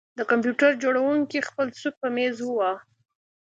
د 0.17 0.19
کمپیوټر 0.31 0.71
جوړونکي 0.83 1.37
خپل 1.47 1.67
سوک 1.79 1.95
په 2.01 2.07
میز 2.15 2.35
وواهه 2.43 2.75